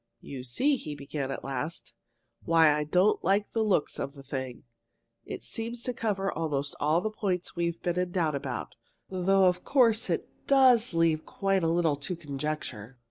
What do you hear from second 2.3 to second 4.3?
"why I don't like the looks of the